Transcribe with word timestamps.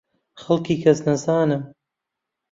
خەڵکی 0.41 0.75
کەسنەزانم. 0.83 1.63